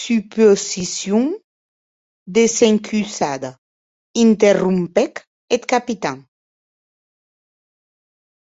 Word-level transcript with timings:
Suposicion 0.00 1.24
desencusada, 2.36 3.50
interrompec 4.24 5.12
eth 5.56 5.66
Capitan. 5.74 6.18